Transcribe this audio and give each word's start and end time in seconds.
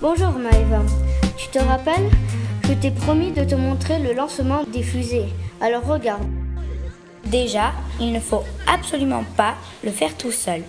Bonjour 0.00 0.30
Maëva. 0.30 0.80
Tu 1.36 1.48
te 1.48 1.58
rappelles 1.58 2.08
Je 2.64 2.72
t'ai 2.72 2.90
promis 2.90 3.30
de 3.30 3.44
te 3.44 3.54
montrer 3.54 3.98
le 3.98 4.14
lancement 4.14 4.64
des 4.64 4.82
fusées. 4.82 5.26
Alors 5.60 5.84
regarde. 5.84 6.26
Déjà, 7.26 7.72
il 8.00 8.12
ne 8.12 8.20
faut 8.20 8.44
absolument 8.66 9.24
pas 9.36 9.56
le 9.84 9.90
faire 9.90 10.16
tout 10.16 10.32
seul. 10.32 10.62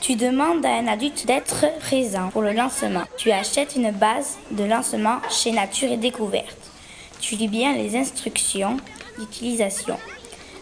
Tu 0.00 0.14
demandes 0.14 0.64
à 0.64 0.76
un 0.76 0.86
adulte 0.86 1.26
d'être 1.26 1.66
présent 1.80 2.30
pour 2.30 2.40
le 2.40 2.52
lancement. 2.52 3.02
Tu 3.18 3.30
achètes 3.30 3.76
une 3.76 3.90
base 3.90 4.38
de 4.52 4.64
lancement 4.64 5.18
chez 5.28 5.52
Nature 5.52 5.92
et 5.92 5.98
Découverte. 5.98 6.70
Tu 7.20 7.34
lis 7.34 7.48
bien 7.48 7.74
les 7.74 7.96
instructions 7.96 8.78
d'utilisation. 9.18 9.98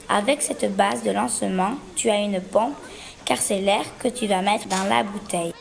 Avec 0.09 0.43
cette 0.43 0.75
base 0.75 1.05
de 1.05 1.13
lancement, 1.13 1.75
tu 1.95 2.11
as 2.11 2.19
une 2.19 2.41
pompe 2.41 2.75
car 3.25 3.39
c'est 3.39 3.61
l'air 3.61 3.85
que 4.01 4.09
tu 4.09 4.27
vas 4.27 4.43
mettre 4.43 4.67
dans 4.67 4.85
la 4.89 5.05
bouteille 5.05 5.55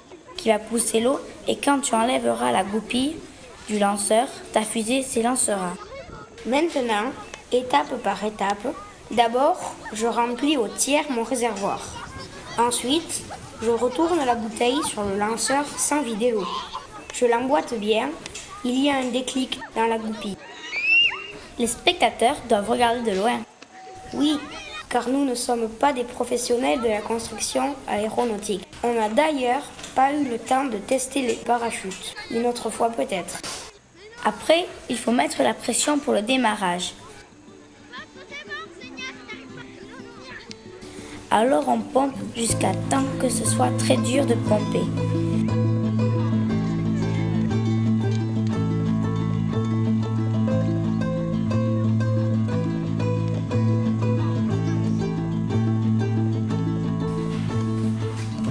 qui 0.43 0.49
va 0.49 0.59
pousser 0.59 0.99
l'eau 0.99 1.21
et 1.47 1.55
quand 1.55 1.79
tu 1.79 1.95
enlèveras 1.95 2.51
la 2.51 2.65
goupille 2.65 3.15
du 3.70 3.79
lanceur, 3.79 4.27
ta 4.51 4.61
fusée 4.63 5.01
s'élancera. 5.01 5.71
Maintenant, 6.45 7.13
étape 7.53 7.95
par 8.03 8.21
étape, 8.25 8.67
d'abord, 9.09 9.73
je 9.93 10.05
remplis 10.05 10.57
au 10.57 10.67
tiers 10.67 11.05
mon 11.09 11.23
réservoir. 11.23 11.79
Ensuite, 12.57 13.23
je 13.61 13.70
retourne 13.70 14.20
la 14.25 14.35
bouteille 14.35 14.84
sur 14.85 15.05
le 15.05 15.17
lanceur 15.17 15.63
sans 15.77 16.01
vider 16.01 16.31
l'eau. 16.31 16.45
Je 17.13 17.25
l'emboîte 17.25 17.75
bien. 17.75 18.09
Il 18.65 18.77
y 18.84 18.89
a 18.89 18.98
un 18.98 19.05
déclic 19.05 19.62
dans 19.77 19.85
la 19.85 19.98
goupille. 19.98 20.35
Les 21.57 21.67
spectateurs 21.67 22.35
doivent 22.49 22.70
regarder 22.70 23.09
de 23.09 23.17
loin. 23.17 23.39
Oui, 24.13 24.37
car 24.89 25.07
nous 25.07 25.23
ne 25.23 25.35
sommes 25.35 25.70
pas 25.70 25.93
des 25.93 26.03
professionnels 26.03 26.81
de 26.81 26.89
la 26.89 26.99
construction 26.99 27.75
aéronautique. 27.87 28.68
On 28.84 28.93
n'a 28.93 29.07
d'ailleurs 29.07 29.63
pas 29.96 30.13
eu 30.13 30.24
le 30.24 30.40
temps 30.40 30.66
de 30.66 30.77
tester 30.77 31.22
les 31.22 31.36
parachutes. 31.36 32.16
Une 32.32 32.46
autre 32.46 32.70
fois 32.70 32.90
peut-être. 32.90 33.40
Après, 34.26 34.66
il 34.90 34.98
faut 34.98 35.12
mettre 35.12 35.44
la 35.44 35.54
pression 35.54 35.99
pour 35.99 36.13
le 36.13 36.22
démarrage. 36.22 36.94
Alors 41.30 41.68
on 41.68 41.80
pompe 41.80 42.16
jusqu'à 42.36 42.74
temps 42.90 43.05
que 43.20 43.30
ce 43.30 43.46
soit 43.46 43.71
très 43.77 43.98
dur 43.98 44.26
de 44.26 44.36
pomper. 44.36 44.84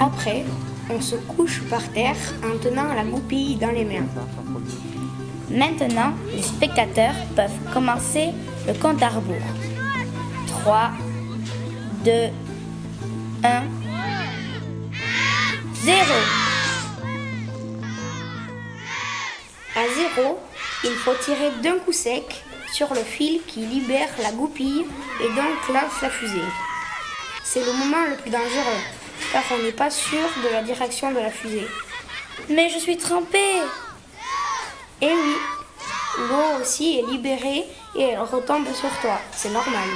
Après, 0.00 0.44
on 0.90 1.00
se 1.00 1.16
couche 1.16 1.62
par 1.70 1.86
terre 1.92 2.16
en 2.44 2.58
tenant 2.58 2.92
la 2.94 3.04
goupille 3.04 3.56
dans 3.56 3.70
les 3.70 3.84
mains. 3.84 4.06
Maintenant, 5.50 6.14
les 6.34 6.42
spectateurs 6.42 7.14
peuvent 7.36 7.72
commencer 7.72 8.30
le 8.66 8.74
compte 8.74 9.02
à 9.02 9.08
rebours. 9.08 9.36
3, 10.46 10.90
2, 12.04 12.10
1, 13.44 13.62
0. 15.84 15.96
À 19.74 19.80
zéro, 19.94 20.38
il 20.84 20.90
faut 20.90 21.14
tirer 21.24 21.50
d'un 21.62 21.78
coup 21.78 21.92
sec 21.92 22.44
sur 22.72 22.92
le 22.94 23.00
fil 23.00 23.40
qui 23.46 23.60
libère 23.66 24.08
la 24.22 24.32
goupille 24.32 24.86
et 25.20 25.28
donc 25.28 25.68
lance 25.68 26.00
la 26.02 26.10
fusée. 26.10 26.38
C'est 27.44 27.64
le 27.64 27.72
moment 27.72 28.04
le 28.08 28.16
plus 28.16 28.30
dangereux 28.30 29.01
car 29.32 29.42
on 29.50 29.62
n'est 29.62 29.72
pas 29.72 29.90
sûr 29.90 30.28
de 30.44 30.52
la 30.52 30.62
direction 30.62 31.10
de 31.10 31.18
la 31.18 31.30
fusée. 31.30 31.66
Mais 32.50 32.68
je 32.68 32.78
suis 32.78 32.98
trempée 32.98 33.62
Eh 35.00 35.06
oui, 35.06 35.36
l'eau 36.18 36.60
aussi 36.60 36.98
est 36.98 37.10
libérée 37.10 37.64
et 37.96 38.02
elle 38.02 38.20
retombe 38.20 38.66
sur 38.74 38.90
toi, 39.00 39.18
c'est 39.32 39.50
normal. 39.50 39.88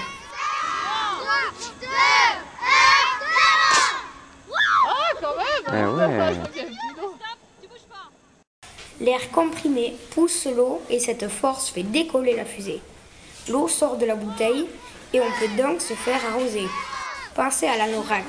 L'air 8.99 9.31
comprimé 9.31 9.95
pousse 10.11 10.47
l'eau 10.47 10.81
et 10.89 10.99
cette 10.99 11.29
force 11.29 11.69
fait 11.69 11.83
décoller 11.83 12.35
la 12.35 12.47
fusée. 12.47 12.81
L'eau 13.49 13.69
sort 13.69 13.99
de 13.99 14.07
la 14.07 14.17
bouteille 14.17 14.67
et 15.13 15.21
on 15.21 15.31
peut 15.39 15.63
donc 15.63 15.83
se 15.83 15.93
faire 15.93 16.21
arroser. 16.33 16.67
Pensez 17.35 17.67
à 17.67 17.77
l'anorak. 17.77 18.25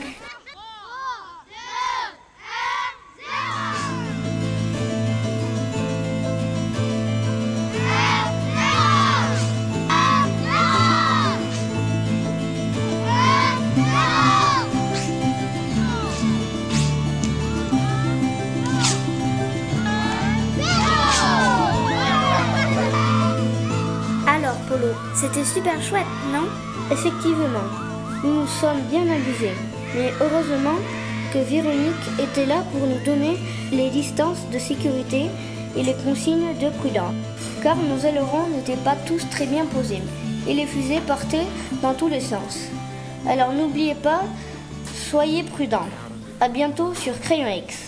C'était 25.13 25.45
super 25.45 25.81
chouette, 25.81 26.05
non? 26.31 26.47
Effectivement, 26.91 27.67
nous 28.23 28.41
nous 28.41 28.47
sommes 28.47 28.81
bien 28.89 29.01
amusés. 29.01 29.55
Mais 29.95 30.11
heureusement 30.21 30.77
que 31.33 31.39
Véronique 31.39 32.19
était 32.19 32.45
là 32.45 32.63
pour 32.71 32.87
nous 32.87 33.03
donner 33.05 33.37
les 33.71 33.89
distances 33.89 34.49
de 34.51 34.59
sécurité 34.59 35.25
et 35.75 35.83
les 35.83 35.93
consignes 35.93 36.57
de 36.61 36.69
prudence. 36.79 37.13
Car 37.61 37.75
nos 37.75 37.99
ailerons 37.99 38.47
n'étaient 38.55 38.83
pas 38.83 38.95
tous 39.05 39.27
très 39.29 39.45
bien 39.45 39.65
posés 39.65 40.01
et 40.47 40.53
les 40.53 40.65
fusées 40.65 41.01
partaient 41.05 41.47
dans 41.81 41.93
tous 41.93 42.07
les 42.07 42.21
sens. 42.21 42.69
Alors 43.27 43.51
n'oubliez 43.51 43.95
pas, 43.95 44.21
soyez 45.09 45.43
prudents. 45.43 45.87
À 46.39 46.47
bientôt 46.47 46.93
sur 46.93 47.19
Crayon 47.19 47.47
X. 47.47 47.86